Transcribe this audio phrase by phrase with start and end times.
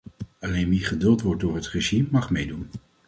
[0.39, 2.67] Alleen wie geduld wordt door het regime mag meedoen.